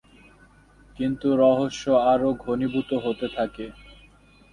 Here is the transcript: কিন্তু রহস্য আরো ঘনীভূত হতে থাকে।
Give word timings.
কিন্তু 0.97 1.27
রহস্য 1.37 1.83
আরো 2.11 2.29
ঘনীভূত 2.43 2.89
হতে 3.05 3.27
থাকে। 3.29 3.65